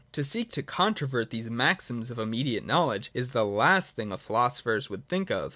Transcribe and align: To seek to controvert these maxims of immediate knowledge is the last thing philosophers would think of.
To 0.13 0.23
seek 0.23 0.49
to 0.53 0.63
controvert 0.63 1.29
these 1.29 1.51
maxims 1.51 2.09
of 2.09 2.17
immediate 2.17 2.65
knowledge 2.65 3.11
is 3.13 3.33
the 3.33 3.45
last 3.45 3.95
thing 3.95 4.09
philosophers 4.17 4.89
would 4.89 5.07
think 5.07 5.29
of. 5.29 5.49